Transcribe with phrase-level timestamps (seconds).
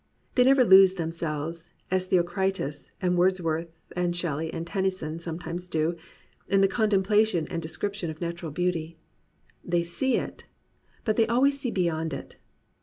[0.33, 5.95] They never lose themselves, as Theocritus and Words worth and Shelley and Tennyson sometimes do,
[6.47, 8.97] in the contemplation and description of natural beauty.
[9.63, 10.45] They see it,
[11.05, 12.37] but they always see beyond it.